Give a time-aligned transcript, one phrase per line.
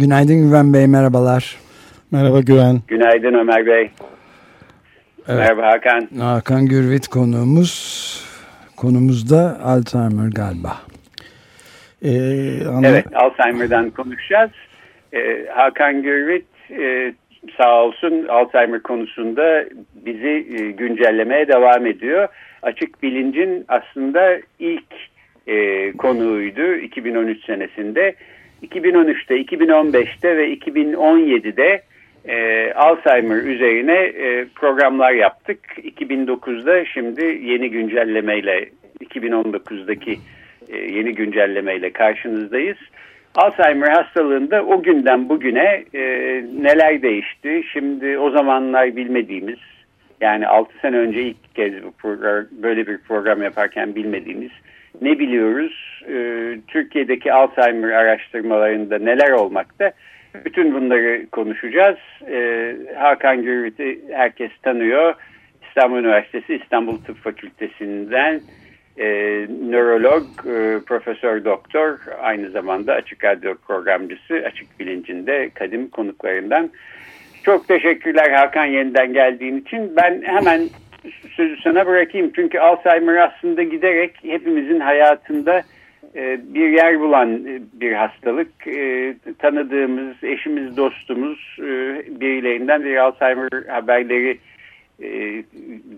[0.00, 1.56] Günaydın Güven Bey, merhabalar.
[2.12, 2.80] Merhaba Güven.
[2.88, 3.90] Günaydın Ömer Bey.
[5.28, 5.38] Evet.
[5.38, 6.08] Merhaba Hakan.
[6.18, 7.72] Hakan Gürvit konuğumuz.
[8.76, 10.72] Konumuz da Alzheimer galiba.
[12.02, 12.88] Ee, anla...
[12.88, 14.50] Evet, Alzheimer'dan konuşacağız.
[15.14, 17.14] Ee, Hakan Gürvit e,
[17.56, 22.28] sağ olsun Alzheimer konusunda bizi e, güncellemeye devam ediyor.
[22.62, 24.94] Açık bilincin aslında ilk
[25.46, 28.14] e, konuğuydu 2013 senesinde.
[28.62, 31.82] 2013'te, 2015'te ve 2017'de
[32.28, 35.58] e, Alzheimer üzerine e, programlar yaptık.
[35.78, 38.68] 2009'da şimdi yeni güncellemeyle
[39.04, 40.18] 2019'daki
[40.68, 42.78] e, yeni güncellemeyle karşınızdayız.
[43.34, 46.00] Alzheimer hastalığında o günden bugüne e,
[46.60, 47.62] neler değişti?
[47.72, 49.58] Şimdi o zamanlar bilmediğimiz
[50.20, 54.50] yani 6 sene önce ilk kez bu program, böyle bir program yaparken bilmediğimiz
[55.00, 56.02] ne biliyoruz?
[56.08, 56.14] E,
[56.68, 59.92] Türkiye'deki Alzheimer araştırmalarında neler olmakta?
[60.44, 61.98] Bütün bunları konuşacağız.
[62.30, 65.14] E, Hakan Gürvit'i herkes tanıyor.
[65.68, 68.40] İstanbul Üniversitesi İstanbul Tıp Fakültesinden
[68.98, 69.06] e,
[69.70, 76.70] nörolog, e, profesör doktor, aynı zamanda açık radyo programcısı, açık bilincinde kadim konuklarından.
[77.42, 79.96] Çok teşekkürler Hakan yeniden geldiğin için.
[79.96, 80.60] Ben hemen
[81.36, 82.32] sözü sana bırakayım.
[82.36, 85.62] Çünkü Alzheimer aslında giderek hepimizin hayatında
[86.16, 88.66] e, bir yer bulan e, bir hastalık.
[88.66, 91.56] E, tanıdığımız, eşimiz, dostumuz
[92.20, 94.38] birilerinden bir Alzheimer haberleri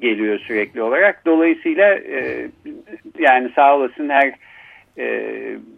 [0.00, 1.26] geliyor sürekli olarak.
[1.26, 1.98] Dolayısıyla
[3.18, 4.32] yani sağ olasın her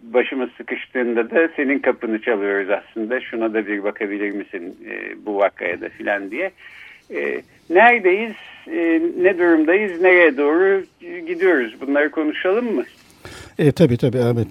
[0.03, 3.21] başımız sıkıştığında da senin kapını çalıyoruz aslında.
[3.21, 4.77] Şuna da bir bakabilir misin
[5.25, 6.51] bu vakaya da filan diye.
[7.15, 8.35] E, neredeyiz,
[8.67, 10.83] e, ne durumdayız, nereye doğru
[11.27, 11.75] gidiyoruz?
[11.81, 12.83] Bunları konuşalım mı?
[13.59, 14.47] E, tabii tabii Ahmet.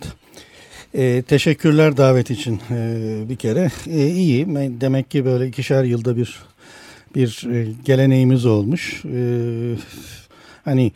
[0.94, 3.68] E, teşekkürler davet için e, bir kere.
[3.90, 4.46] E, iyi.
[4.80, 6.40] Demek ki böyle ikişer yılda bir
[7.14, 9.04] bir e, geleneğimiz olmuş.
[9.04, 9.20] E,
[10.64, 10.92] hani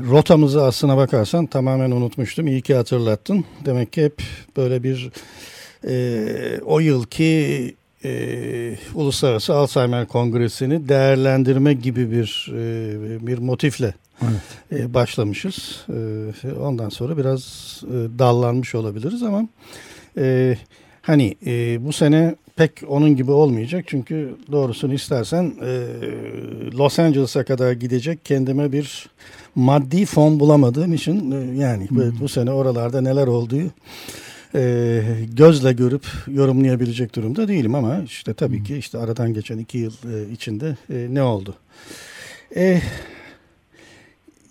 [0.00, 2.46] rotamızı aslına bakarsan tamamen unutmuştum.
[2.46, 3.44] İyi ki hatırlattın.
[3.64, 4.22] Demek ki hep
[4.56, 5.10] böyle bir
[5.88, 7.74] e, o yılki
[8.04, 14.80] e, Uluslararası Alzheimer Kongresi'ni değerlendirme gibi bir e, bir motifle evet.
[14.80, 15.86] e, başlamışız.
[16.44, 17.42] E, ondan sonra biraz
[17.84, 19.48] e, dallanmış olabiliriz ama
[20.18, 20.56] e,
[21.02, 23.84] hani e, bu sene pek onun gibi olmayacak.
[23.88, 25.84] Çünkü doğrusunu istersen e,
[26.78, 29.10] Los Angeles'a kadar gidecek kendime bir
[29.54, 32.20] maddi fon bulamadığım için e, yani hmm.
[32.20, 33.62] bu sene oralarda neler olduğu
[34.54, 39.92] e, gözle görüp yorumlayabilecek durumda değilim ama işte tabii ki işte aradan geçen iki yıl
[39.92, 41.54] e, içinde e, ne oldu?
[42.56, 42.80] E,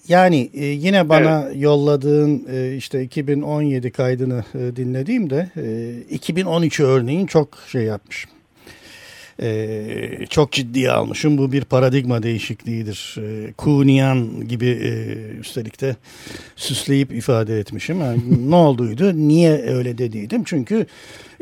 [0.08, 1.62] yani e, yine bana evet.
[1.62, 8.32] yolladığın e, işte 2017 kaydını e, dinlediğimde e, 2013 örneğin çok şey yapmışım.
[9.42, 11.38] E, çok ciddiye almışım.
[11.38, 13.16] Bu bir paradigma değişikliğidir.
[13.18, 14.90] E, Kuhnian gibi e,
[15.40, 15.96] üstelik de
[16.56, 18.00] süsleyip ifade etmişim.
[18.00, 19.12] Yani ne olduydu?
[19.16, 20.44] Niye öyle dediydim?
[20.46, 20.86] Çünkü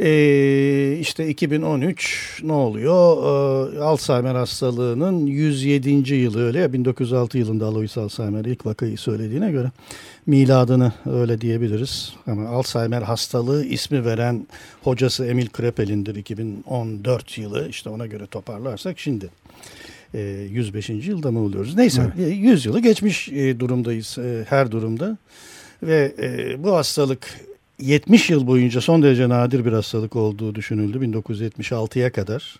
[0.02, 3.74] e, işte 2013 ne oluyor?
[3.74, 6.16] E, Alzheimer hastalığının 107.
[6.16, 9.72] yılı öyle ya 1906 yılında Alois Alzheimer ilk vakayı söylediğine göre
[10.26, 12.14] miladını öyle diyebiliriz.
[12.28, 14.48] Ama Alzheimer hastalığı ismi veren
[14.84, 17.70] hocası Emil Krepel'indir 2014 yılı.
[17.70, 19.30] işte ona göre toparlarsak şimdi
[20.14, 20.90] 105.
[20.90, 21.76] E, yılda mı oluyoruz?
[21.76, 22.36] Neyse evet.
[22.38, 25.18] 100 yılı geçmiş e, durumdayız e, her durumda.
[25.84, 26.12] Ve
[26.60, 27.40] bu hastalık
[27.80, 32.60] 70 yıl boyunca son derece nadir bir hastalık olduğu düşünüldü 1976'ya kadar.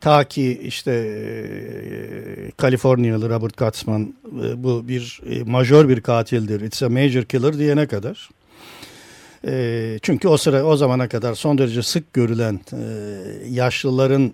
[0.00, 4.14] Ta ki işte e, Kaliforniyalı Robert Katzman
[4.44, 6.60] e, bu bir e, majör bir katildir.
[6.60, 8.30] It's a major killer diyene kadar.
[9.46, 12.78] E, çünkü o sıra o zamana kadar son derece sık görülen e,
[13.50, 14.32] yaşlıların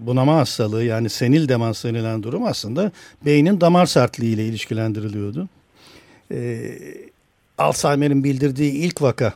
[0.00, 2.92] bunama hastalığı yani senil demans denilen durum aslında
[3.24, 5.48] beynin damar sertliği ile ilişkilendiriliyordu.
[6.32, 6.70] E,
[7.58, 9.34] Alzheimer'in bildirdiği ilk vaka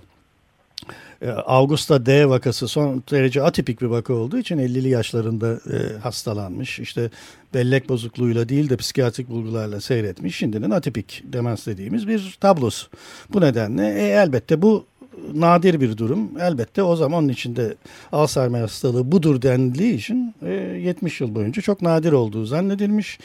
[1.22, 6.78] e, Augusta D vakası son derece atipik bir vaka olduğu için 50'li yaşlarında e, hastalanmış.
[6.78, 7.10] İşte
[7.54, 10.36] bellek bozukluğuyla değil de psikiyatrik bulgularla seyretmiş.
[10.36, 12.86] Şimdinin atipik demans dediğimiz bir tablosu.
[13.32, 14.86] Bu nedenle e, elbette bu
[15.34, 16.38] nadir bir durum.
[16.40, 17.74] Elbette o zaman içinde
[18.12, 23.18] Alzheimer hastalığı budur dendiği için e, 70 yıl boyunca çok nadir olduğu zannedilmiş.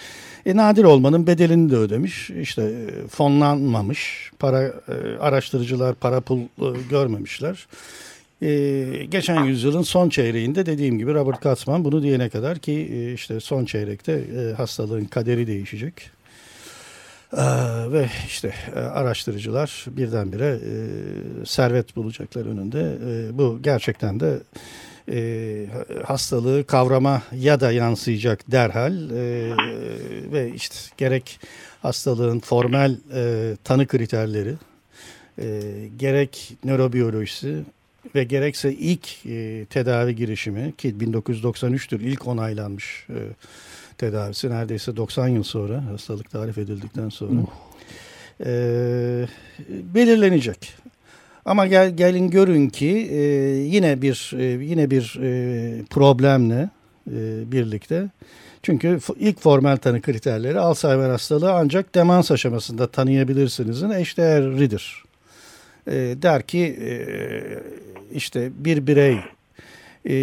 [0.46, 2.30] E, nadir olmanın bedelini de ödemiş.
[2.30, 4.32] İşte e, fonlanmamış.
[4.40, 7.68] Para e, araştırıcılar para pul e, görmemişler.
[8.42, 13.40] Ee, geçen yüzyılın son çeyreğinde dediğim gibi Robert Katzman bunu diyene kadar ki e, işte
[13.40, 16.17] son çeyrekte e, hastalığın kaderi değişecek.
[17.34, 17.38] Ee,
[17.92, 20.72] ve işte e, araştırıcılar birdenbire e,
[21.46, 22.98] servet bulacaklar önünde.
[23.08, 24.40] E, bu gerçekten de
[25.12, 25.68] e,
[26.06, 29.54] hastalığı kavrama ya da yansıyacak derhal e,
[30.32, 31.40] ve işte gerek
[31.82, 34.54] hastalığın formal e, tanı kriterleri
[35.42, 35.62] e,
[35.98, 37.64] gerek nörobiyolojisi
[38.16, 43.20] ve gerekse ilk e, tedavi girişimi ki 1993'tür ilk onaylanmış e,
[43.98, 47.42] tedavisi neredeyse 90 yıl sonra hastalık tarif edildikten sonra
[48.46, 48.52] e,
[49.70, 50.74] belirlenecek.
[51.46, 53.20] Ama gel, gelin görün ki e,
[53.58, 56.70] yine bir e, yine bir e, problemle
[57.12, 58.10] e, birlikte
[58.64, 65.04] çünkü ilk formel tanı kriterleri Alzheimer hastalığı ancak demans aşamasında tanıyabilirsinizin eşdeğeridir.
[65.88, 66.90] E, der ki e,
[68.14, 69.18] işte bir birey
[70.10, 70.14] e,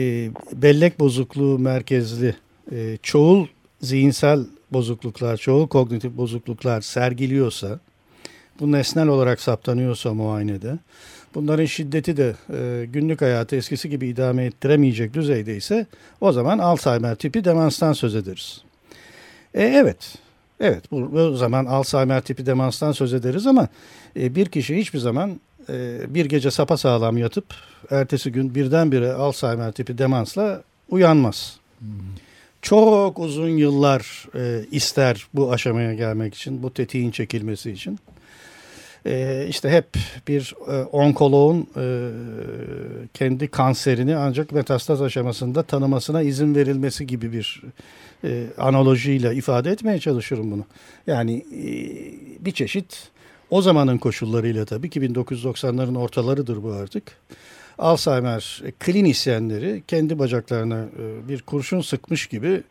[0.53, 2.35] bellek bozukluğu merkezli
[2.73, 3.47] e, çoğul
[3.85, 4.41] zihinsel
[4.73, 7.81] bozukluklar, çoğul kognitif bozukluklar sergiliyorsa,
[8.61, 10.79] bu nesnel olarak saptanıyorsa muayenede,
[11.35, 15.87] bunların şiddeti de e, günlük hayatı eskisi gibi idame ettiremeyecek düzeydeyse
[16.21, 18.63] o zaman Alzheimer tipi demanstan söz ederiz.
[19.55, 20.15] E, evet,
[20.61, 23.69] evet bu, bu zaman Alzheimer tipi demanstan söz ederiz ama
[24.17, 27.45] e, bir kişi hiçbir zaman e, bir gece sapa sağlam yatıp
[27.91, 31.57] ertesi gün birdenbire Alzheimer tipi demansla uyanmaz.
[31.79, 31.89] Hmm.
[32.65, 37.99] Çok uzun yıllar e, ister bu aşamaya gelmek için, bu tetiğin çekilmesi için.
[39.07, 39.87] E, işte hep
[40.29, 42.11] bir e, onkoloğun e,
[43.15, 47.63] kendi kanserini ancak metastaz aşamasında tanımasına izin verilmesi gibi bir
[48.25, 50.65] e, analojiyle ifade etmeye çalışıyorum bunu.
[51.07, 51.65] Yani e,
[52.45, 53.09] bir çeşit
[53.51, 57.03] o zamanın koşullarıyla tabii ki 1990'ların ortalarıdır bu artık.
[57.79, 62.63] Alzheimer klinisyenleri kendi bacaklarına e, bir kurşun sıkmış gibi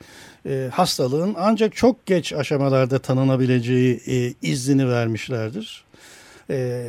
[0.46, 5.84] e, hastalığın ancak çok geç aşamalarda tanınabileceği e, iznini vermişlerdir.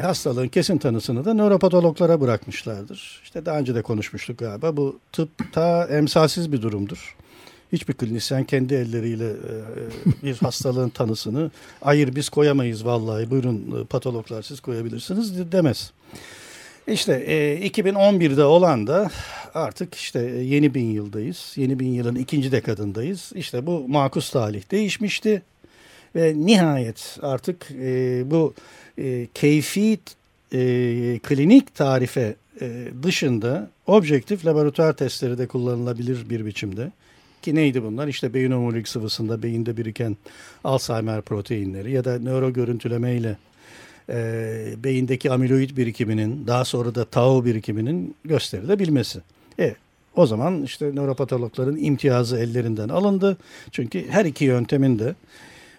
[0.02, 3.20] Hastalığın kesin tanısını da nöropatologlara bırakmışlardır.
[3.25, 4.76] İşte daha önce de konuşmuştuk galiba.
[4.76, 7.16] Bu tıpta emsalsiz bir durumdur
[7.72, 9.32] hiçbir klinisyen kendi elleriyle
[10.22, 11.50] bir hastalığın tanısını
[11.81, 15.93] hayır biz koyamayız vallahi buyurun patologlar siz koyabilirsiniz demez.
[16.88, 19.10] İşte e, 2011'de olan da
[19.54, 21.52] artık işte yeni bin yıldayız.
[21.56, 23.32] Yeni bin yılın ikinci dekadındayız.
[23.34, 25.42] İşte bu makus talih değişmişti.
[26.16, 28.54] Ve nihayet artık e, bu
[28.98, 29.98] e, keyfi
[30.52, 30.58] e,
[31.22, 36.92] klinik tarife e, dışında objektif laboratuvar testleri de kullanılabilir bir biçimde.
[37.42, 38.08] Ki neydi bunlar?
[38.08, 40.16] İşte beyin omurilik sıvısında beyinde biriken
[40.64, 43.37] Alzheimer proteinleri ya da nöro görüntülemeyle
[44.08, 49.20] e, beyindeki amiloid birikiminin daha sonra da tau birikiminin gösterilebilmesi.
[49.58, 49.76] Evet.
[50.16, 53.37] O zaman işte nöropatologların imtiyazı ellerinden alındı.
[53.70, 55.14] Çünkü her iki yöntemin de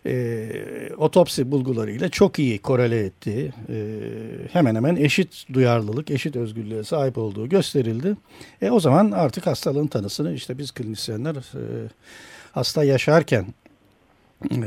[0.05, 0.49] e,
[0.97, 3.75] otopsi bulgularıyla çok iyi korele ettiği, e,
[4.51, 8.15] hemen hemen eşit duyarlılık, eşit özgürlüğe sahip olduğu gösterildi.
[8.61, 11.89] E, o zaman artık hastalığın tanısını işte biz klinisyenler e,
[12.51, 13.45] hasta yaşarken
[14.51, 14.57] e,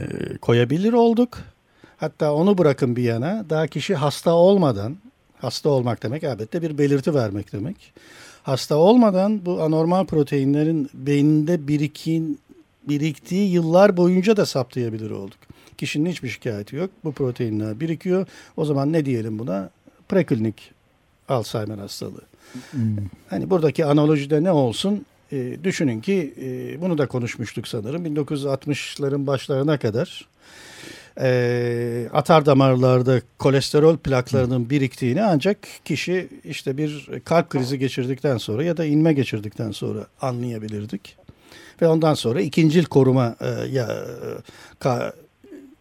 [0.41, 1.39] koyabilir olduk.
[1.99, 4.97] Hatta onu bırakın bir yana daha kişi hasta olmadan,
[5.39, 7.93] hasta olmak demek elbette bir belirti vermek demek.
[8.43, 12.41] Hasta olmadan bu anormal proteinlerin beyninde birikin,
[12.89, 15.39] biriktiği yıllar boyunca da saptayabilir olduk.
[15.79, 16.91] Kişinin hiçbir şikayeti yok.
[17.05, 18.27] Bu proteinler birikiyor.
[18.57, 19.71] O zaman ne diyelim buna?
[20.09, 20.71] Preklinik
[21.29, 22.23] Alzheimer hastalığı.
[22.71, 22.97] Hmm.
[23.31, 25.07] Hani buradaki analojide ne olsun?
[25.33, 28.07] E, düşünün ki e, bunu da konuşmuştuk sanırım.
[28.07, 30.29] 1960'ların başlarına kadar
[31.21, 38.77] e, atar damarlarda kolesterol plaklarının biriktiğini ancak kişi işte bir kalp krizi geçirdikten sonra ya
[38.77, 41.17] da inme geçirdikten sonra anlayabilirdik.
[41.83, 43.89] Ve ondan sonra ikincil koruma e, ya
[44.79, 45.13] ka,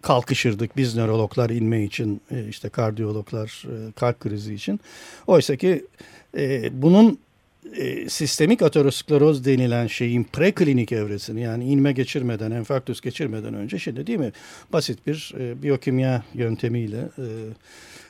[0.02, 4.80] kalkışırdık biz nörologlar inme için e, işte kardiyologlar e, kalp krizi için.
[5.28, 5.86] Oysa ki
[6.38, 7.20] e, bunun
[7.76, 14.20] e, sistemik ateroskleroz denilen şeyin preklinik evresini yani inme geçirmeden, enfarktüs geçirmeden önce şimdi değil
[14.20, 14.32] mi
[14.74, 17.26] basit bir e, biyokimya yöntemiyle e,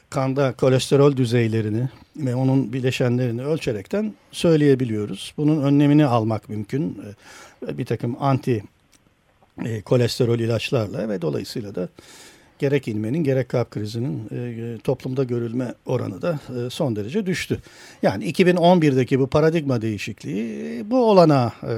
[0.09, 5.33] kanda kolesterol düzeylerini ve onun bileşenlerini ölçerekten söyleyebiliyoruz.
[5.37, 7.01] Bunun önlemini almak mümkün.
[7.67, 8.63] E, bir takım anti
[9.65, 11.89] e, kolesterol ilaçlarla ve dolayısıyla da
[12.59, 17.59] gerek inmenin gerek kalp krizinin e, toplumda görülme oranı da e, son derece düştü.
[18.01, 21.73] Yani 2011'deki bu paradigma değişikliği e, bu olana e,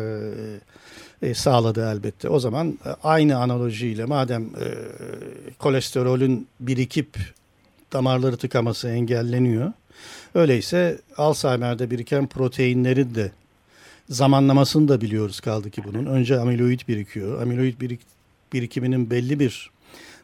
[1.21, 2.29] e, sağladı elbette.
[2.29, 4.67] O zaman e, aynı analojiyle madem e,
[5.59, 7.17] kolesterolün birikip
[7.93, 9.73] damarları tıkaması engelleniyor.
[10.35, 13.31] Öyleyse Alzheimer'de biriken proteinlerin de
[14.09, 16.05] zamanlamasını da biliyoruz kaldı ki bunun.
[16.05, 17.41] Önce amiloid birikiyor.
[17.41, 17.99] Amiloid birik,
[18.53, 19.69] birikiminin belli bir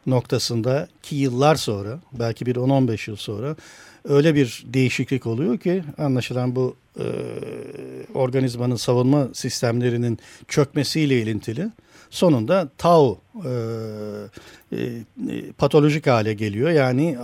[0.06, 3.56] noktasında ki yıllar sonra belki bir 10-15 yıl sonra
[4.04, 7.06] öyle bir değişiklik oluyor ki anlaşılan bu e,
[8.14, 11.68] organizmanın savunma sistemlerinin çökmesiyle ilintili
[12.10, 13.52] sonunda tau e,
[14.72, 16.70] e, patolojik hale geliyor.
[16.70, 17.16] Yani e,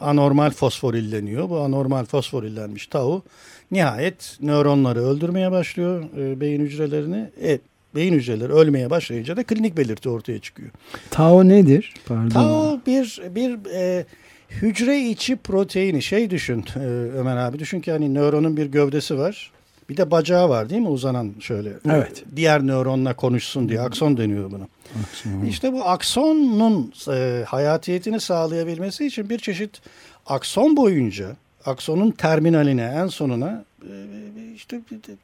[0.00, 1.50] anormal fosforilleniyor.
[1.50, 3.22] Bu anormal fosforillenmiş tau
[3.70, 7.30] nihayet nöronları öldürmeye başlıyor e, beyin hücrelerini.
[7.42, 7.58] E,
[7.94, 10.70] beyin hücreleri ölmeye başlayınca da klinik belirti ortaya çıkıyor.
[11.10, 11.94] Tau nedir?
[12.06, 12.28] Pardon.
[12.28, 14.04] Tau bir bir e,
[14.50, 16.02] hücre içi proteini.
[16.02, 16.80] Şey düşün e,
[17.18, 19.52] Ömer abi düşün ki hani nöronun bir gövdesi var.
[19.88, 21.70] Bir de bacağı var değil mi uzanan şöyle.
[21.90, 22.24] Evet.
[22.36, 24.66] Diğer nöronla konuşsun diye akson deniyor buna.
[25.02, 25.44] Akson.
[25.44, 29.80] İşte bu aksonun e, hayatiyetini sağlayabilmesi için bir çeşit
[30.26, 34.80] akson boyunca aksonun terminaline en sonuna e, işte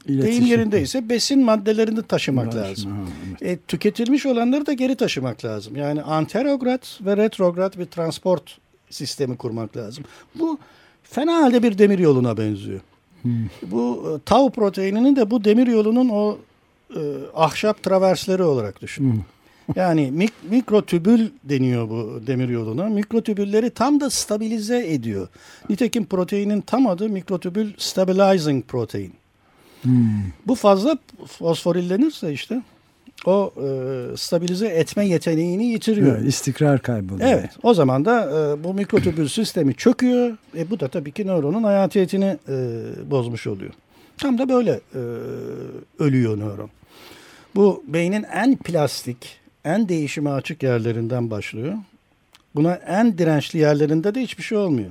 [0.08, 2.92] deyim yerindeyse besin maddelerini taşımak Ulaşım, lazım.
[2.92, 2.98] Ha,
[3.40, 3.58] evet.
[3.58, 5.76] e, tüketilmiş olanları da geri taşımak lazım.
[5.76, 8.58] Yani anterograd ve retrograd bir transport
[8.90, 10.04] sistemi kurmak lazım.
[10.34, 10.58] Bu
[11.02, 12.80] fena halde bir demir yoluna benziyor.
[13.22, 13.32] Hmm.
[13.62, 16.38] Bu e, tau proteininin de bu demir yolunun o
[16.96, 17.00] e,
[17.34, 19.12] ahşap traversleri olarak düşün.
[19.12, 19.20] Hmm.
[19.74, 22.84] Yani mik mikrotübül deniyor bu demir yoluna.
[22.84, 25.28] Mikrotübülleri tam da stabilize ediyor.
[25.70, 29.12] Nitekim proteinin tam adı mikrotübül stabilizing protein.
[29.82, 30.08] Hmm.
[30.46, 32.62] Bu fazla fosforillenirse işte
[33.26, 36.16] o e, stabilize etme yeteneğini yitiriyor.
[36.16, 37.28] Evet, istikrar kayboluyor.
[37.30, 37.50] Evet.
[37.62, 40.36] O zaman da e, bu mikrotübül sistemi çöküyor.
[40.56, 42.54] E, bu da tabii ki nöronun hayatiyetini e,
[43.10, 43.72] bozmuş oluyor.
[44.18, 45.00] Tam da böyle e,
[45.98, 46.70] ölüyor nöron.
[47.54, 51.74] Bu beynin en plastik, en değişime açık yerlerinden başlıyor.
[52.54, 54.90] Buna en dirençli yerlerinde de hiçbir şey olmuyor.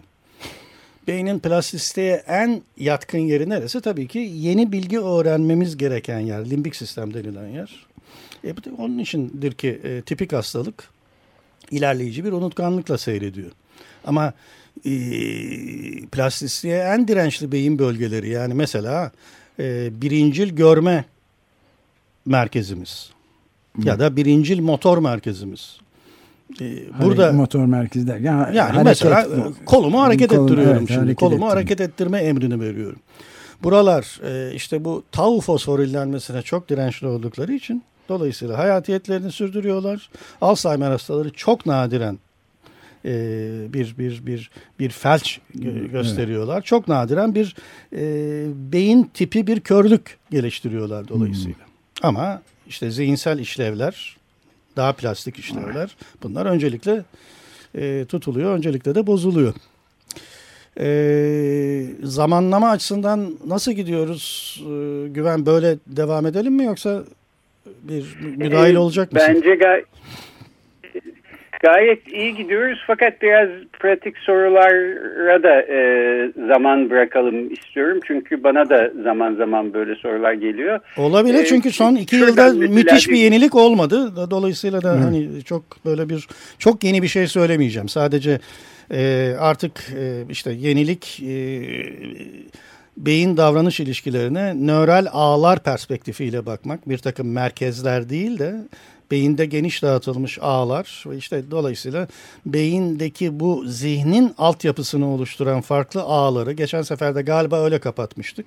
[1.08, 3.82] Beynin plastisiteye en yatkın yeri neresi?
[3.82, 6.50] Tabii ki yeni bilgi öğrenmemiz gereken yer.
[6.50, 7.86] Limbik sistem denilen yer.
[8.44, 10.90] E, onun içindir ki e, tipik hastalık
[11.72, 13.52] ilerleyici bir unutkanlıkla seyrediyor.
[14.06, 14.34] Ama
[14.86, 14.92] e,
[16.12, 19.12] plastisliğe en dirençli beyin bölgeleri yani mesela
[19.60, 21.06] e, birincil görme
[22.26, 23.15] merkezimiz.
[23.84, 25.78] Ya da birincil motor merkezimiz.
[26.62, 28.18] Ee, burada motor merkezi der.
[28.18, 29.28] Yani, yani mesela
[29.66, 31.00] kolumu hareket Kolum, ettiriyorum evet, şimdi.
[31.00, 31.52] Hareket kolumu ettirme.
[31.52, 33.00] hareket ettirme emrini veriyorum.
[33.64, 40.10] Buralar e, işte bu tau fosforillenmesine çok dirençli oldukları için Dolayısıyla hayatiyetlerini sürdürüyorlar.
[40.42, 42.20] Alzheimer hastaları çok nadiren
[43.06, 43.14] e,
[43.74, 45.40] bir bir bir bir felç
[45.92, 46.56] gösteriyorlar.
[46.56, 46.66] Evet.
[46.66, 47.56] Çok nadiren bir
[47.94, 48.02] e,
[48.72, 51.58] beyin tipi bir körlük geliştiriyorlar dolayısıyla.
[51.58, 52.10] Hmm.
[52.10, 54.18] Ama işte zihinsel işlevler,
[54.76, 57.04] daha plastik işlevler bunlar öncelikle
[57.76, 59.54] e, tutuluyor, öncelikle de bozuluyor.
[60.80, 64.56] E, zamanlama açısından nasıl gidiyoruz?
[64.62, 67.04] E, güven böyle devam edelim mi yoksa
[67.84, 69.34] bir müdahil olacak mısın?
[69.36, 69.84] Bence gay
[71.60, 75.80] gayet iyi gidiyoruz fakat biraz pratik sorulara da e,
[76.48, 78.00] zaman bırakalım istiyorum.
[78.08, 80.80] Çünkü bana da zaman zaman böyle sorular geliyor.
[80.98, 84.14] Olabilir ee, çünkü son iki yılda müthiş bir yenilik olmadı.
[84.32, 84.98] Dolayısıyla da Hı.
[84.98, 86.28] hani çok böyle bir
[86.60, 87.90] çok yeni bir şey söylemeyeceğim.
[87.90, 88.40] Sadece
[88.92, 91.36] e, artık e, işte yenilik e,
[92.98, 96.90] beyin davranış ilişkilerine nöral ağlar perspektifiyle bakmak.
[96.90, 98.56] Bir takım merkezler değil de
[99.12, 102.08] beyinde geniş dağıtılmış ağlar ve işte dolayısıyla
[102.46, 108.46] beyindeki bu zihnin altyapısını oluşturan farklı ağları geçen sefer de galiba öyle kapatmıştık.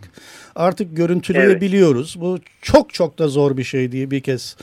[0.57, 2.15] Artık görüntüleyebiliyoruz.
[2.17, 2.25] Evet.
[2.25, 4.57] Bu çok çok da zor bir şey diye bir kez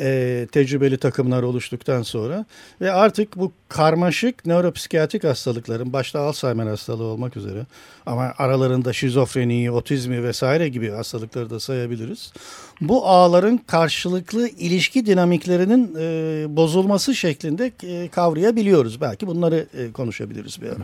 [0.00, 2.44] e, tecrübeli takımlar oluştuktan sonra
[2.80, 7.58] ve artık bu karmaşık nöropsikiyatrik hastalıkların başta Alzheimer hastalığı olmak üzere
[8.06, 12.32] ama aralarında şizofreniyi, otizmi vesaire gibi hastalıkları da sayabiliriz.
[12.80, 19.00] Bu ağların karşılıklı ilişki dinamiklerinin e, bozulması şeklinde e, kavrayabiliyoruz.
[19.00, 20.82] Belki bunları e, konuşabiliriz bir ara.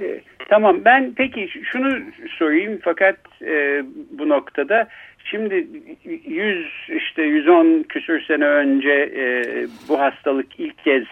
[0.00, 1.98] E, tamam ben peki şunu
[2.38, 4.88] sorayım fakat e, bu noktada
[5.24, 5.66] Şimdi
[6.26, 9.44] 100 işte 110 küsür sene önce e,
[9.88, 11.04] bu hastalık ilk kez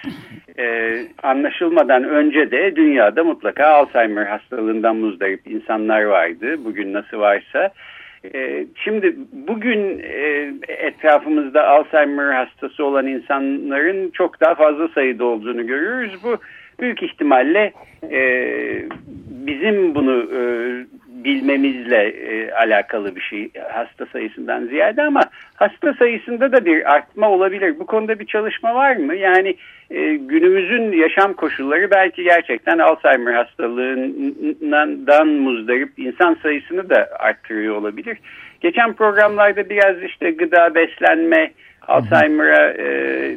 [0.58, 6.64] e, anlaşılmadan önce de dünyada mutlaka Alzheimer hastalığından muzdarip insanlar vardı.
[6.64, 7.70] Bugün nasıl varsa
[8.34, 16.12] E, şimdi bugün e, etrafımızda Alzheimer hastası olan insanların çok daha fazla sayıda olduğunu görüyoruz.
[16.24, 16.36] Bu
[16.80, 17.72] büyük ihtimalle
[18.10, 18.20] e,
[19.46, 20.40] bizim bunu e,
[21.24, 25.22] bilmemizle e, alakalı bir şey hasta sayısından ziyade ama
[25.54, 27.78] hasta sayısında da bir artma olabilir.
[27.78, 29.14] Bu konuda bir çalışma var mı?
[29.14, 29.56] Yani
[29.90, 38.18] e, günümüzün yaşam koşulları belki gerçekten Alzheimer hastalığından muzdarip insan sayısını da arttırıyor olabilir.
[38.60, 41.50] Geçen programlarda biraz işte gıda, beslenme,
[41.88, 42.86] Alzheimer'a e,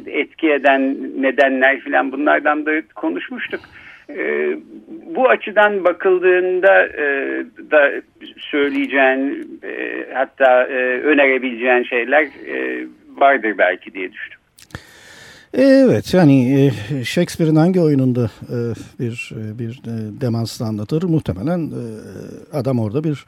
[0.06, 3.60] etki eden nedenler filan bunlardan da konuşmuştuk.
[4.10, 4.56] E,
[5.14, 7.04] bu açıdan bakıldığında e,
[7.70, 7.92] da
[8.38, 12.86] söyleyeceğin e, hatta e, önerebileceğin şeyler e,
[13.16, 14.38] vardır belki diye düşündüm.
[15.54, 16.70] Evet yani e,
[17.04, 18.58] Shakespeare'in hangi oyununda e,
[19.00, 19.80] bir e, bir
[20.20, 21.70] demans anlatır muhtemelen
[22.52, 23.24] adam orada bir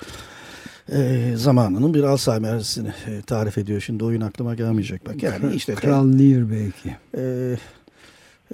[1.34, 2.92] zamanının bir Alzheimer'sini
[3.26, 3.80] tarif ediyor.
[3.80, 5.22] Şimdi oyun aklıma gelmeyecek bak.
[5.22, 6.96] Yani işte Kral Lear belki.
[7.14, 7.22] E,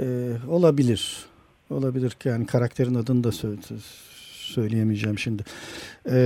[0.00, 0.06] e,
[0.48, 1.26] olabilir.
[1.74, 3.32] Olabilir yani karakterin adını da
[4.32, 5.44] söyleyemeyeceğim şimdi.
[6.10, 6.16] Ee,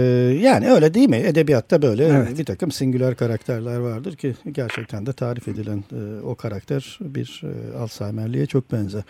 [0.42, 1.16] yani öyle değil mi?
[1.16, 2.38] Edebiyatta böyle evet.
[2.38, 7.78] bir takım singüler karakterler vardır ki gerçekten de tarif edilen e, o karakter bir e,
[7.78, 9.02] Alzheimer'liğe çok benzer.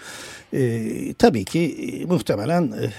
[0.53, 2.91] E, tabii ki e, muhtemelen e,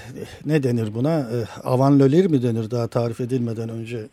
[0.45, 1.19] ne denir buna?
[1.19, 4.07] E, avanlölir mi denir daha tarif edilmeden önce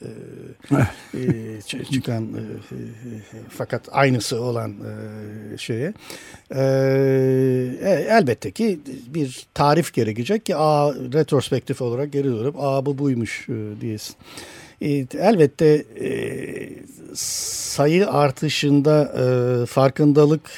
[1.14, 1.60] e, e,
[1.92, 2.78] çıkan e, e,
[3.48, 5.92] fakat aynısı olan e, şeye.
[6.50, 6.60] E,
[7.82, 8.80] e, elbette ki
[9.14, 14.16] bir tarif gerekecek ki a retrospektif olarak geri dönüp a bu buymuş e, diyesin.
[14.80, 14.88] E,
[15.18, 16.10] elbette e,
[17.14, 19.12] sayı artışında
[19.66, 20.50] farkındalık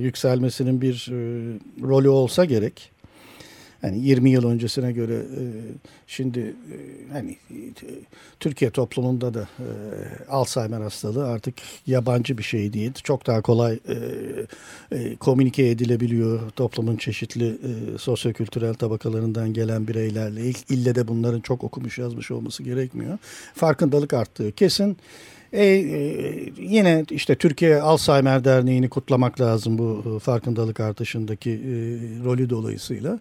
[0.00, 1.08] yükselmesinin bir
[1.82, 2.90] rolü olsa gerek.
[3.82, 5.42] Yani 20 yıl öncesine göre e,
[6.06, 6.76] şimdi e,
[7.12, 7.56] hani e,
[8.40, 9.48] Türkiye toplumunda da
[10.28, 11.54] Alzheimer hastalığı artık
[11.86, 12.92] yabancı bir şey değil.
[13.04, 13.78] Çok daha kolay
[15.20, 17.58] komünike edilebiliyor toplumun çeşitli
[17.98, 20.52] sosyokültürel tabakalarından gelen bireylerle.
[20.70, 23.18] İlle de bunların çok okumuş yazmış olması gerekmiyor.
[23.54, 24.96] Farkındalık arttığı kesin.
[25.52, 31.74] E, e, yine işte Türkiye Alzheimer Derneği'ni kutlamak lazım bu farkındalık artışındaki e,
[32.24, 33.18] rolü dolayısıyla.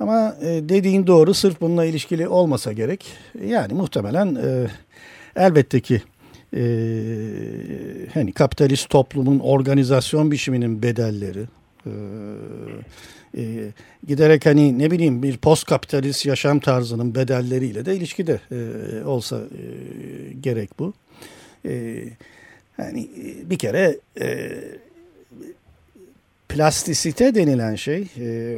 [0.00, 3.06] Ama e, dediğin doğru sırf bununla ilişkili olmasa gerek.
[3.46, 4.66] Yani muhtemelen e,
[5.36, 6.02] elbette ki
[6.56, 6.62] e,
[8.14, 11.44] hani kapitalist toplumun organizasyon biçiminin bedelleri
[13.36, 13.44] e,
[14.06, 18.40] giderek hani ne bileyim bir post kapitalist yaşam tarzının bedelleriyle de ilişkide
[19.04, 19.40] olsa
[20.40, 20.92] gerek bu.
[21.64, 22.04] E,
[22.78, 23.08] yani
[23.44, 23.98] bir kere
[26.48, 28.06] plastisite denilen şey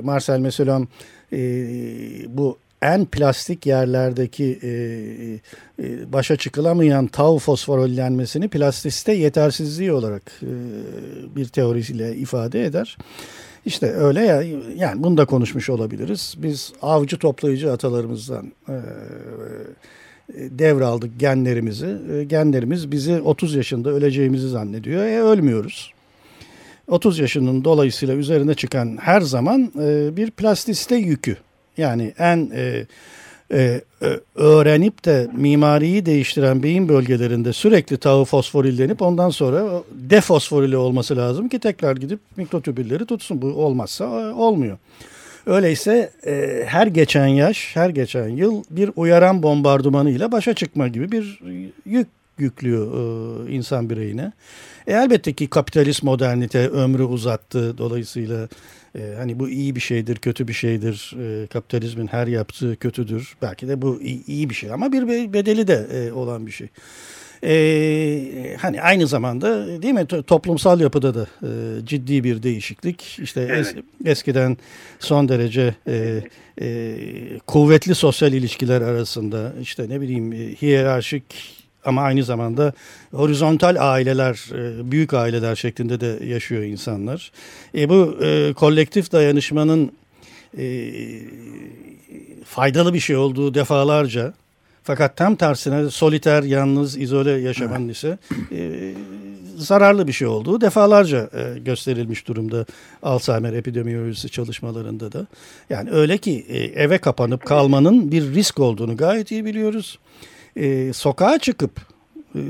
[0.02, 0.88] Marcel Mesolon
[1.32, 1.38] e,
[2.28, 4.70] bu en plastik yerlerdeki e,
[5.84, 10.52] e, başa çıkılamayan tau fosforollenmesini plastisite yetersizliği olarak e,
[11.36, 12.98] bir teorisiyle ifade eder.
[13.66, 14.42] İşte öyle ya
[14.76, 16.34] yani bunu da konuşmuş olabiliriz.
[16.38, 18.76] Biz avcı toplayıcı atalarımızdan e,
[20.34, 21.96] devraldık genlerimizi.
[22.12, 25.04] E, genlerimiz bizi 30 yaşında öleceğimizi zannediyor.
[25.04, 25.92] E ölmüyoruz.
[26.92, 31.37] 30 yaşının dolayısıyla üzerine çıkan her zaman e, bir plastiste yükü.
[31.76, 32.85] Yani en e,
[33.52, 33.81] e,
[34.35, 41.59] öğrenip de mimariyi değiştiren beyin bölgelerinde sürekli tağı fosforillenip ondan sonra defosforili olması lazım ki
[41.59, 43.42] tekrar gidip mikrotübülleri tutsun.
[43.42, 44.78] Bu olmazsa e, olmuyor.
[45.46, 51.40] Öyleyse e, her geçen yaş, her geçen yıl bir uyaran bombardımanıyla başa çıkma gibi bir
[51.87, 52.09] yük
[52.42, 52.87] yüklüyor
[53.48, 54.33] e, insan bireyine.
[54.87, 57.78] E, elbette ki kapitalist modernite ömrü uzattı.
[57.78, 58.48] Dolayısıyla
[58.98, 61.14] e, hani bu iyi bir şeydir, kötü bir şeydir.
[61.20, 63.37] E, kapitalizmin her yaptığı kötüdür.
[63.42, 66.68] Belki de bu iyi, iyi bir şey ama bir bedeli de e, olan bir şey.
[67.44, 71.50] Ee, hani aynı zamanda değil mi toplumsal yapıda da e,
[71.87, 73.18] ciddi bir değişiklik.
[73.22, 73.66] İşte evet.
[73.66, 73.74] es,
[74.05, 74.57] eskiden
[74.98, 76.22] son derece e,
[76.61, 76.96] e,
[77.46, 81.24] kuvvetli sosyal ilişkiler arasında işte ne bileyim e, hiyerarşik
[81.84, 82.72] ama aynı zamanda
[83.14, 87.32] horizontal aileler, e, büyük aileler şeklinde de yaşıyor insanlar.
[87.74, 89.92] E bu e, kolektif dayanışmanın
[90.58, 90.92] e,
[92.44, 94.32] faydalı bir şey olduğu defalarca
[94.82, 98.18] fakat tam tersine soliter, yalnız, izole yaşamanın ise
[98.52, 98.92] e,
[99.56, 102.66] zararlı bir şey olduğu defalarca e, gösterilmiş durumda
[103.02, 105.26] Alzheimer epidemiyolojisi çalışmalarında da.
[105.70, 109.98] Yani öyle ki e, eve kapanıp kalmanın bir risk olduğunu gayet iyi biliyoruz
[110.56, 111.80] e, sokağa çıkıp
[112.34, 112.40] e,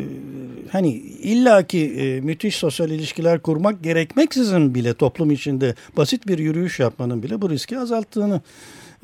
[0.71, 7.23] hani illaki e, müthiş sosyal ilişkiler kurmak gerekmeksizin bile toplum içinde basit bir yürüyüş yapmanın
[7.23, 8.41] bile bu riski azalttığını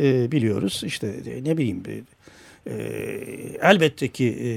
[0.00, 0.82] e, biliyoruz.
[0.86, 1.82] İşte e, ne bileyim
[2.66, 2.72] e,
[3.62, 4.48] elbette ki e,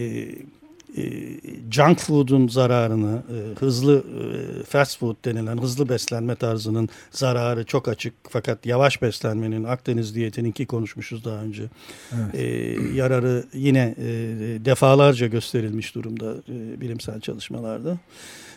[1.71, 8.13] junk food'un zararını, e, hızlı e, fast food denilen hızlı beslenme tarzının zararı çok açık.
[8.29, 11.63] Fakat yavaş beslenmenin Akdeniz diyetinin ki konuşmuşuz daha önce.
[12.13, 12.35] Evet.
[12.35, 12.45] E,
[12.95, 14.05] yararı yine e,
[14.65, 17.97] defalarca gösterilmiş durumda e, bilimsel çalışmalarda.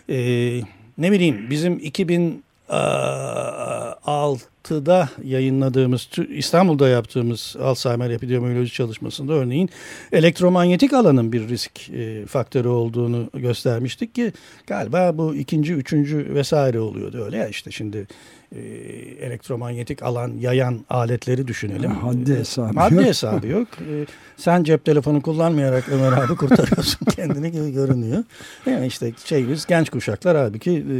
[0.09, 0.17] E,
[0.99, 9.71] ne bileyim bizim 2000 6'da yayınladığımız İstanbul'da yaptığımız Alzheimer epidemioloji çalışmasında örneğin
[10.13, 14.33] elektromanyetik alanın bir risk e, faktörü olduğunu göstermiştik ki
[14.67, 18.07] galiba bu ikinci, üçüncü vesaire oluyordu öyle ya işte şimdi
[18.55, 18.61] e,
[19.27, 21.91] elektromanyetik alan yayan aletleri düşünelim.
[21.91, 23.05] Haddi hesabı Haddi yok.
[23.05, 23.69] hesabı yok.
[23.81, 28.25] E, sen cep telefonu kullanmayarak Ömer abi kurtarıyorsun kendini gibi görünüyor.
[28.67, 30.97] Yani işte şeyimiz genç kuşaklar halbuki e,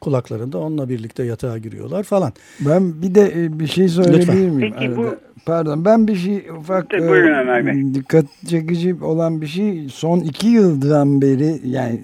[0.00, 2.32] kulaklarında onunla birlikte yatağa giriyorlar falan.
[2.60, 4.74] Ben bir de e, bir şey söyleyebilir miyim?
[4.78, 10.46] Peki bu Pardon ben bir şey ufak e, dikkat çekici olan bir şey son iki
[10.46, 12.00] yıldan beri yani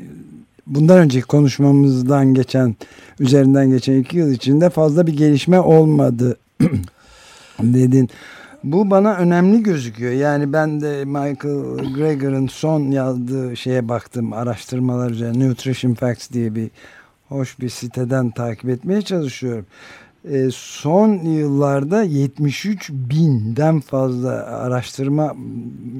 [0.69, 2.77] bundan önceki konuşmamızdan geçen
[3.21, 6.37] üzerinden geçen iki yıl içinde fazla bir gelişme olmadı
[7.63, 8.11] dedin.
[8.65, 10.13] Bu bana önemli gözüküyor.
[10.13, 14.33] Yani ben de Michael Greger'ın son yazdığı şeye baktım.
[14.33, 16.71] Araştırmalar üzerine Nutrition Facts diye bir
[17.29, 19.67] hoş bir siteden takip etmeye çalışıyorum.
[20.31, 25.37] E, son yıllarda 73 binden fazla araştırma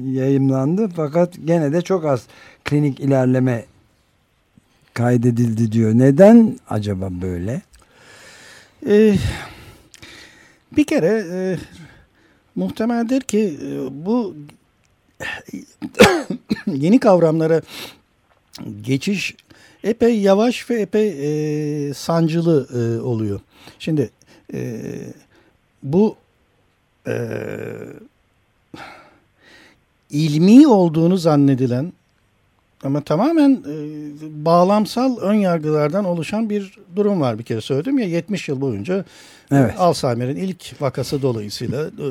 [0.05, 0.89] yayımlandı.
[0.95, 2.27] Fakat gene de çok az
[2.63, 3.65] klinik ilerleme
[4.99, 5.91] kaydedildi diyor.
[5.93, 7.61] Neden acaba böyle?
[8.87, 9.15] Ee,
[10.71, 11.57] bir kere e,
[12.55, 14.35] muhtemeldir ki e, bu
[16.67, 17.61] yeni kavramlara
[18.81, 19.35] geçiş
[19.83, 23.39] epey yavaş ve epey e, sancılı e, oluyor.
[23.79, 24.09] Şimdi
[24.53, 24.81] e,
[25.83, 26.15] bu
[27.07, 27.15] e,
[30.09, 31.93] ilmi olduğunu zannedilen
[32.83, 38.49] ama tamamen e, bağlamsal ön yargılardan oluşan bir durum var bir kere söyledim ya 70
[38.49, 39.05] yıl boyunca
[39.51, 39.73] evet.
[39.75, 42.07] e, Alzheimer'in ilk vakası dolayısıyla e,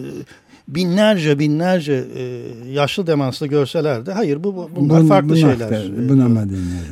[0.69, 2.23] binlerce binlerce e,
[2.71, 5.71] yaşlı demanslı görseler de hayır bu bunlar Bun, farklı şeyler.
[5.71, 6.49] Da, buna mı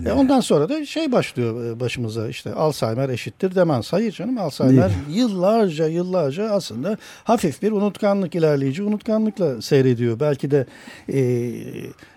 [0.06, 3.92] e, ondan sonra da şey başlıyor e, başımıza işte Alzheimer eşittir demans.
[3.92, 5.18] Hayır canım Alzheimer Değil.
[5.18, 10.20] yıllarca yıllarca aslında hafif bir unutkanlık ilerleyici unutkanlıkla seyrediyor.
[10.20, 10.66] Belki de
[11.12, 11.20] e,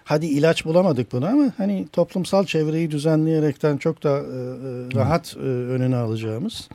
[0.10, 5.40] hadi ilaç bulamadık buna ama hani toplumsal çevreyi düzenleyerekten çok da e, e rahat e,
[5.40, 6.70] önüne alacağımız.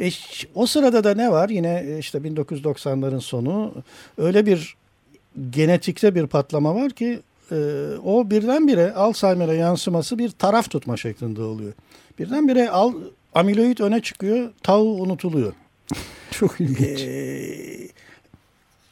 [0.00, 0.10] E,
[0.54, 1.48] o sırada da ne var?
[1.48, 3.74] Yine e, işte 1990'ların sonu
[4.18, 4.76] öyle bir
[5.50, 7.20] genetikte bir patlama var ki
[7.52, 7.56] e,
[8.04, 11.72] o birdenbire Alzheimer'e yansıması bir taraf tutma şeklinde oluyor.
[12.18, 12.94] Birdenbire al,
[13.34, 15.52] amiloid öne çıkıyor, tau unutuluyor.
[16.30, 17.00] Çok ilginç.
[17.00, 17.88] Ee,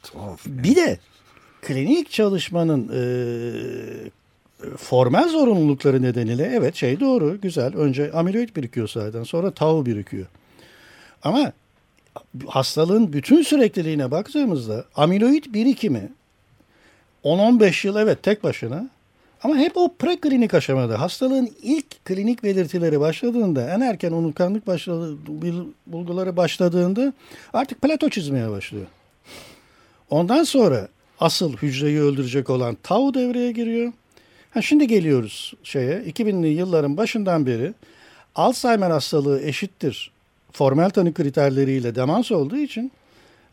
[0.03, 0.45] Tuhaf.
[0.45, 0.99] Bir de
[1.61, 3.01] klinik çalışmanın e,
[4.77, 10.25] formel zorunlulukları nedeniyle evet şey doğru güzel önce amiloid birikiyor zaten sonra tau birikiyor.
[11.23, 11.51] Ama
[12.47, 16.09] hastalığın bütün sürekliliğine baktığımızda amiloid birikimi
[17.23, 18.89] 10-15 yıl evet tek başına
[19.43, 25.17] ama hep o preklinik aşamada hastalığın ilk klinik belirtileri başladığında en erken unutkanlık başladı,
[25.87, 27.13] bulguları başladığında
[27.53, 28.85] artık plato çizmeye başlıyor.
[30.09, 30.87] Ondan sonra
[31.19, 33.93] asıl hücreyi öldürecek olan tau devreye giriyor.
[34.51, 37.73] Ha şimdi geliyoruz şeye 2000'li yılların başından beri
[38.35, 40.11] Alzheimer hastalığı eşittir
[40.51, 42.91] formel tanı kriterleriyle demans olduğu için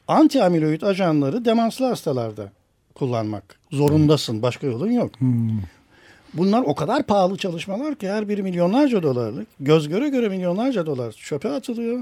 [0.08, 2.50] anti amiloid ajanları demanslı hastalarda
[2.94, 4.42] kullanmak zorundasın.
[4.42, 5.20] Başka yolun yok.
[5.20, 5.60] Hmm.
[6.34, 9.46] Bunlar o kadar pahalı çalışmalar ki her biri milyonlarca dolarlık.
[9.60, 12.00] Göz göre göre milyonlarca dolar çöpe atılıyor.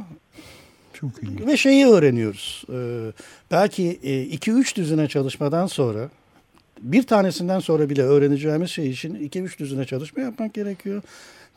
[0.94, 1.46] Çok iyi.
[1.46, 2.64] Ve şeyi öğreniyoruz.
[2.72, 3.12] Ee,
[3.50, 3.98] belki
[4.42, 6.08] 2-3 e, düzine çalışmadan sonra
[6.80, 11.02] bir tanesinden sonra bile öğreneceğimiz şey için 2-3 düzine çalışma yapmak gerekiyor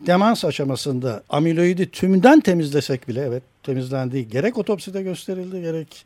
[0.02, 6.06] demans aşamasında amiloidi tümden temizlesek bile evet temizlendiği gerek otopside gösterildi gerek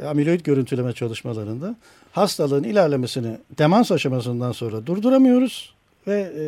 [0.00, 1.76] e, amiloid görüntüleme çalışmalarında
[2.12, 5.74] hastalığın ilerlemesini demans aşamasından sonra durduramıyoruz
[6.06, 6.42] ve e,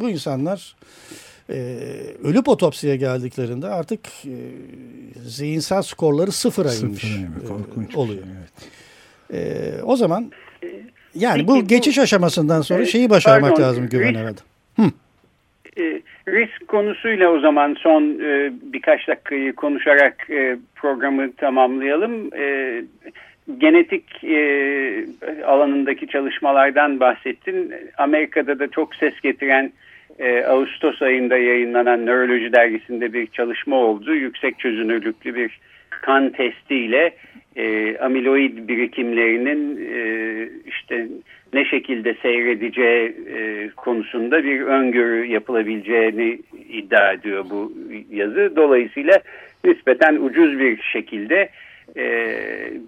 [0.00, 0.76] bu insanlar
[1.50, 1.56] e,
[2.24, 4.36] ölüp otopsiye geldiklerinde artık e,
[5.14, 8.22] zihinsel skorları sıfıra inmiş e, oluyor.
[8.38, 8.70] Evet.
[9.32, 10.32] E, o zaman
[11.14, 14.40] yani Peki, bu geçiş bu, aşamasından sonra şeyi başarmak pardon, lazım güven herhalde.
[14.76, 14.82] Hı.
[15.78, 22.34] E, risk konusuyla o zaman son e, birkaç dakikayı konuşarak e, programı tamamlayalım.
[22.34, 22.74] E,
[23.58, 24.40] genetik e,
[25.46, 27.74] alanındaki çalışmalardan bahsettin.
[27.98, 29.89] Amerika'da da çok ses getiren e,
[30.48, 34.14] Ağustos ayında yayınlanan Nöroloji dergisinde bir çalışma oldu.
[34.14, 37.12] Yüksek çözünürlüklü bir kan testiyle
[37.56, 40.02] e, amiloid birikimlerinin e,
[40.66, 41.06] işte
[41.52, 47.72] ne şekilde seyredeceği e, konusunda bir öngörü yapılabileceğini iddia ediyor bu
[48.10, 48.56] yazı.
[48.56, 49.20] Dolayısıyla
[49.64, 51.48] nispeten ucuz bir şekilde
[51.96, 52.36] e,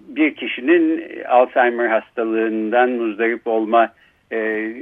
[0.07, 3.89] bir kişinin Alzheimer hastalığından muzdarip olma
[4.33, 4.37] e,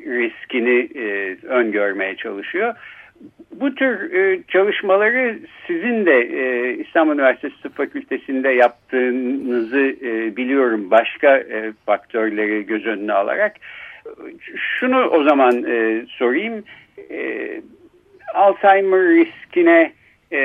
[0.06, 2.76] riskini e, öngörmeye çalışıyor.
[3.52, 11.38] Bu tür e, çalışmaları sizin de e, İstanbul Üniversitesi Tıp Fakültesi'nde yaptığınızı e, biliyorum başka
[11.38, 13.56] e, faktörleri göz önüne alarak.
[14.56, 16.64] Şunu o zaman e, sorayım.
[17.12, 17.50] E,
[18.34, 19.92] Alzheimer riskine
[20.32, 20.40] e,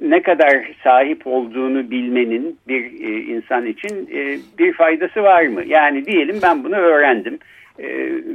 [0.00, 5.62] ne kadar sahip olduğunu bilmenin bir e, insan için e, bir faydası var mı?
[5.66, 7.38] Yani diyelim ben bunu öğrendim
[7.78, 7.88] e,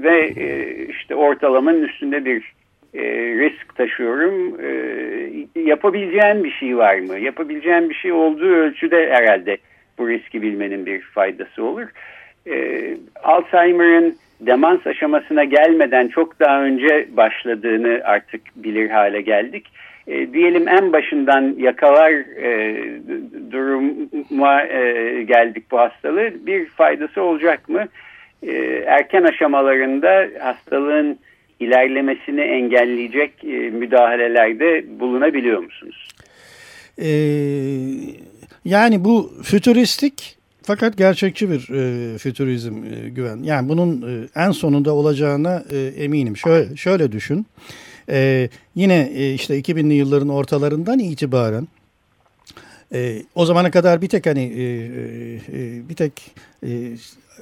[0.04, 2.54] ve e, işte ortalamanın üstünde bir
[2.93, 3.04] e,
[3.39, 4.62] risk taşıyorum.
[4.62, 7.19] E, yapabileceğim bir şey var mı?
[7.19, 9.58] Yapabileceğim bir şey olduğu ölçüde herhalde
[9.97, 11.88] bu riski bilmenin bir faydası olur.
[12.47, 12.88] E,
[13.23, 19.67] Alzheimer'ın demans aşamasına gelmeden çok daha önce başladığını artık bilir hale geldik.
[20.08, 22.12] E, diyelim en başından yakalar
[22.43, 22.75] e,
[23.51, 27.88] duruma e, geldik bu hastalığı bir faydası olacak mı?
[28.43, 28.51] E,
[28.88, 31.19] erken aşamalarında hastalığın
[31.60, 36.08] ilerlemesini engelleyecek e, müdahalelerde bulunabiliyor musunuz?
[37.01, 37.12] Ee,
[38.65, 43.43] yani bu fütüristik fakat gerçekçi bir e, fütürizm e, güven.
[43.43, 46.38] Yani bunun e, en sonunda olacağına e, eminim.
[46.38, 47.45] Şöyle, şöyle düşün.
[48.10, 51.67] E, yine e, işte 2000'li yılların ortalarından itibaren
[52.93, 56.13] e, o zamana kadar bir tek hani e, e, bir tek
[56.65, 56.69] e,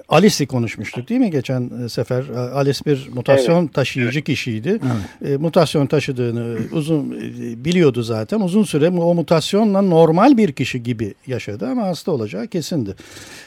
[0.10, 2.24] Alice'i konuşmuştuk değil mi geçen e, sefer?
[2.30, 3.74] Alice bir mutasyon evet.
[3.74, 4.80] taşıyıcı kişiydi.
[5.22, 5.32] Evet.
[5.32, 8.40] E, mutasyon taşıdığını uzun e, biliyordu zaten.
[8.40, 12.96] Uzun süre o mutasyonla normal bir kişi gibi yaşadı ama hasta olacağı kesindi.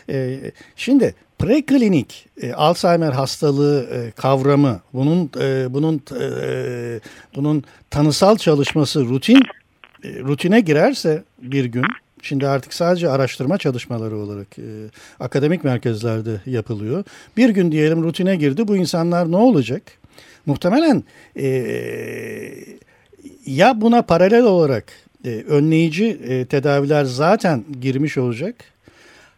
[0.08, 0.38] E,
[0.76, 7.00] şimdi preklinik e, Alzheimer hastalığı e, kavramı, bunun e, bunun e,
[7.36, 9.61] bunun tanısal çalışması rutin e,
[10.04, 11.84] rutine girerse bir gün
[12.22, 14.64] Şimdi artık sadece araştırma çalışmaları olarak e,
[15.20, 17.04] akademik merkezlerde yapılıyor.
[17.36, 18.68] Bir gün diyelim rutine girdi.
[18.68, 19.82] Bu insanlar ne olacak?
[20.46, 21.04] Muhtemelen
[21.36, 21.46] e,
[23.46, 24.84] ya buna paralel olarak
[25.24, 28.54] e, önleyici e, tedaviler zaten girmiş olacak.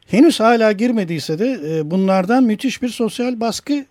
[0.07, 3.87] Henüz hala girmediyse de e, bunlardan müthiş bir sosyal baskı e,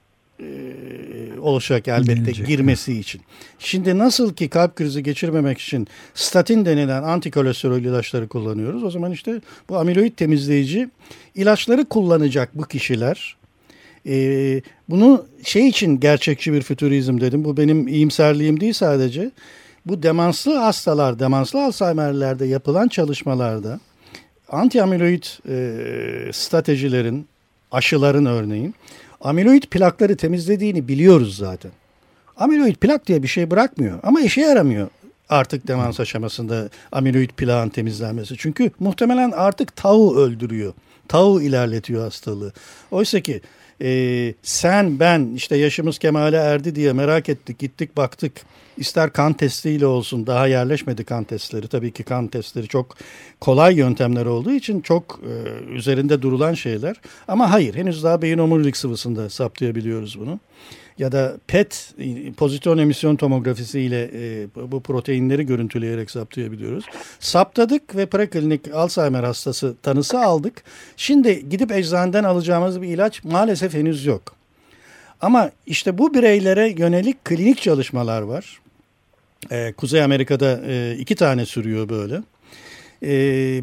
[1.42, 2.48] olacak elbette Gelecek.
[2.48, 3.22] girmesi için.
[3.60, 8.84] Şimdi nasıl ki kalp krizi geçirmemek için statin denilen antikolesterol ilaçları kullanıyoruz.
[8.84, 10.90] O zaman işte bu amiloid temizleyici
[11.36, 13.36] ilaçları kullanacak bu kişiler.
[14.08, 17.44] Ee, bunu şey için gerçekçi bir fütürizm dedim.
[17.44, 19.32] Bu benim iyimserliğim değil sadece.
[19.86, 23.80] Bu demanslı hastalar, demanslı Alzheimer'lerde yapılan çalışmalarda
[24.50, 27.28] anti amiloid e, stratejilerin,
[27.72, 28.76] aşıların örneğin
[29.24, 31.72] amiloid plakları temizlediğini biliyoruz zaten.
[32.38, 34.88] Amiloid plak diye bir şey bırakmıyor ama işe yaramıyor
[35.30, 38.36] artık demans aşamasında amiloid plağın temizlenmesi.
[38.38, 40.74] Çünkü muhtemelen artık tau öldürüyor.
[41.08, 42.54] Tau ilerletiyor hastalığı.
[42.92, 43.42] Oysa ki
[43.82, 48.34] e, sen ben işte yaşımız kemale erdi diye merak ettik gittik baktık.
[48.78, 51.68] İster kan testiyle olsun daha yerleşmedi kan testleri.
[51.68, 52.98] Tabii ki kan testleri çok
[53.40, 56.96] kolay yöntemler olduğu için çok e, üzerinde durulan şeyler.
[57.28, 60.40] Ama hayır henüz daha beyin omurilik sıvısında saptayabiliyoruz bunu
[60.98, 61.94] ya da PET
[62.38, 66.86] pozitron emisyon tomografisi ile e, bu proteinleri görüntüleyerek saptayabiliyoruz.
[67.20, 70.64] Saptadık ve preklinik Alzheimer hastası tanısı aldık.
[70.98, 74.36] Şimdi gidip eczaneden alacağımız bir ilaç maalesef henüz yok.
[75.22, 78.60] Ama işte bu bireylere yönelik klinik çalışmalar var.
[79.52, 82.22] Ee, Kuzey Amerika'da e, iki tane sürüyor böyle.
[83.04, 83.12] E,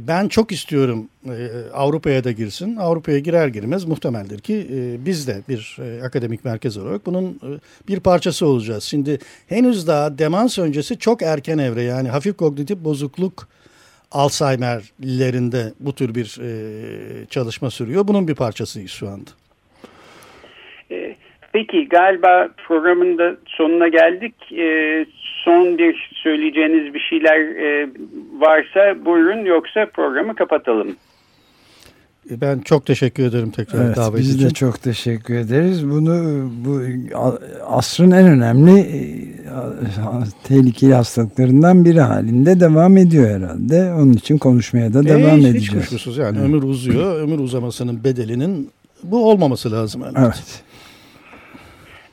[0.09, 1.35] ben çok istiyorum e,
[1.74, 2.76] Avrupa'ya da girsin.
[2.76, 7.48] Avrupa'ya girer girmez muhtemeldir ki e, biz de bir e, akademik merkez olarak bunun e,
[7.88, 8.85] bir parçası olacağız.
[8.85, 13.48] Şimdi henüz daha demans öncesi çok erken evre yani hafif kognitif bozukluk
[14.12, 18.09] Alzheimer'lerinde bu tür bir e, çalışma sürüyor.
[18.09, 19.31] Bunun bir parçasıyız şu anda.
[20.90, 21.16] E,
[21.53, 24.35] peki galiba programın da sonuna geldik.
[24.53, 25.07] E,
[25.44, 27.88] son bir söyleyeceğiniz bir şeyler e,
[28.38, 30.96] varsa buyurun yoksa programı kapatalım.
[32.31, 34.38] E, ben çok teşekkür ederim tekrar evet, davet biz için.
[34.38, 35.90] Biz de çok teşekkür ederiz.
[35.90, 36.81] Bunu bu
[37.66, 39.11] asrın en önemli e,
[40.44, 43.92] tehlikeli hastalıklarından biri halinde devam ediyor herhalde.
[43.92, 45.62] Onun için konuşmaya da devam e, hiç, edeceğiz.
[45.62, 46.48] Hiç kuşkusuz yani evet.
[46.48, 47.20] ömür uzuyor.
[47.20, 48.70] Ömür uzamasının bedelinin
[49.03, 50.20] bu olmaması lazım elbette.
[50.20, 50.62] Evet.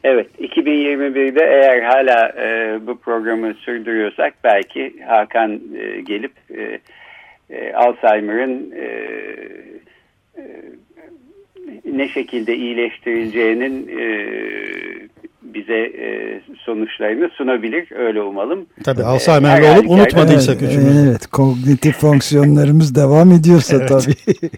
[0.04, 6.80] Evet, 2021'de eğer hala e, bu programı sürdürüyorsak belki Hakan e, gelip e,
[7.50, 8.86] e, Alzheimer'ın e,
[10.38, 10.44] e,
[11.86, 14.08] ne şekilde iyileştirileceğinin e,
[15.42, 17.92] bize e, sonuçlarını sunabilir.
[17.92, 18.66] Öyle umalım.
[18.84, 23.90] Tabii Alzheimer'li e, olup unutmadıysak evet, Evet, kognitif fonksiyonlarımız devam ediyorsa evet.
[23.90, 24.38] tabii.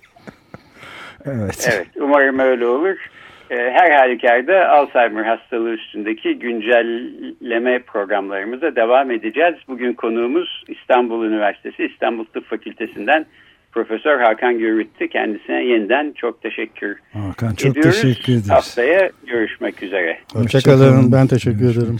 [1.26, 1.70] evet.
[1.74, 2.98] evet, umarım öyle olur.
[3.50, 9.56] E, her halükarda Alzheimer hastalığı üstündeki güncelleme programlarımıza devam edeceğiz.
[9.68, 13.26] Bugün konuğumuz İstanbul Üniversitesi İstanbul Tıp Fakültesinden
[13.72, 15.10] Profesör Hakan Gürvit'ti.
[15.10, 18.02] Kendisine yeniden çok teşekkür Hakan, çok ediyoruz.
[18.02, 18.50] teşekkür ederiz.
[18.50, 20.20] Haftaya görüşmek üzere.
[20.34, 20.98] Hoşçakalın.
[20.98, 21.84] Hoşça ben teşekkür Görüşmek.
[21.86, 22.00] ederim.